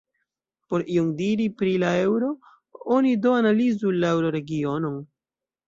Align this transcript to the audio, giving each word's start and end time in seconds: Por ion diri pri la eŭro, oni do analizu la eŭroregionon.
Por 0.71 0.85
ion 0.93 1.11
diri 1.19 1.45
pri 1.59 1.73
la 1.83 1.91
eŭro, 2.07 2.31
oni 2.97 3.13
do 3.27 3.37
analizu 3.43 3.95
la 4.01 4.13
eŭroregionon. 4.19 5.01